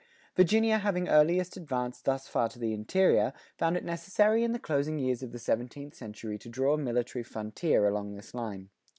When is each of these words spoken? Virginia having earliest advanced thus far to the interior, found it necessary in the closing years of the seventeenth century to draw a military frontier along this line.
Virginia 0.35 0.79
having 0.79 1.07
earliest 1.07 1.55
advanced 1.55 2.05
thus 2.05 2.27
far 2.27 2.49
to 2.49 2.57
the 2.57 2.73
interior, 2.73 3.33
found 3.55 3.77
it 3.77 3.83
necessary 3.83 4.43
in 4.43 4.51
the 4.51 4.57
closing 4.57 4.97
years 4.97 5.21
of 5.21 5.31
the 5.31 5.37
seventeenth 5.37 5.93
century 5.93 6.39
to 6.39 6.49
draw 6.49 6.73
a 6.73 6.77
military 6.79 7.21
frontier 7.23 7.87
along 7.87 8.15
this 8.15 8.33
line. 8.33 8.71